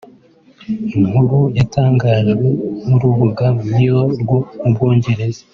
[0.99, 2.47] Inkuru yatanganjwe
[2.87, 5.41] n’urubuga Mirror rwo mu Bwongereza